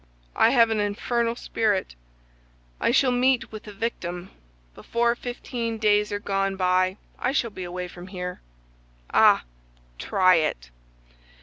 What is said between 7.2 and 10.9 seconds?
shall be away from here.' Ah, try it!"